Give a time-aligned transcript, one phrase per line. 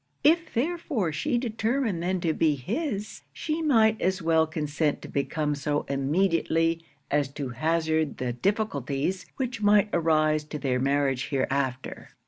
[0.23, 5.53] If therefore she determined then to be his, she might as well consent to become
[5.53, 12.09] so immediately as to hazard the difficulties which might arise to their marriage hereafter.